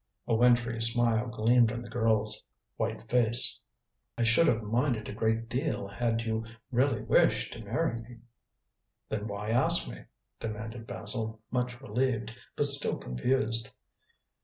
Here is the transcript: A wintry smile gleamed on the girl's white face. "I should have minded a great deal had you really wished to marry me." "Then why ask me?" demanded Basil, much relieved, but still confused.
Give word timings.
A 0.27 0.33
wintry 0.33 0.81
smile 0.81 1.27
gleamed 1.27 1.71
on 1.71 1.83
the 1.83 1.87
girl's 1.87 2.43
white 2.75 3.07
face. 3.07 3.59
"I 4.17 4.23
should 4.23 4.47
have 4.47 4.63
minded 4.63 5.07
a 5.07 5.13
great 5.13 5.47
deal 5.47 5.87
had 5.87 6.23
you 6.23 6.43
really 6.71 7.03
wished 7.03 7.53
to 7.53 7.63
marry 7.63 7.99
me." 8.01 8.17
"Then 9.09 9.27
why 9.27 9.51
ask 9.51 9.87
me?" 9.87 10.05
demanded 10.39 10.87
Basil, 10.87 11.39
much 11.51 11.79
relieved, 11.79 12.35
but 12.55 12.65
still 12.65 12.97
confused. 12.97 13.69